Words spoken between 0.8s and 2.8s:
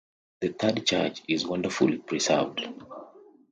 church is wonderfully preserved.